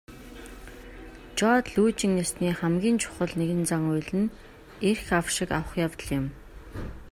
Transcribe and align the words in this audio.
Жод 1.37 1.65
лүйжин 1.73 2.13
ёсны 2.23 2.49
хамгийн 2.59 2.97
чухал 3.03 3.31
нэгэн 3.39 3.61
зан 3.69 3.83
үйл 3.93 4.11
нь 4.19 4.33
эрх 4.89 5.05
авшиг 5.19 5.49
авах 5.57 5.73
явдал 5.85 6.11
юм. 6.19 6.25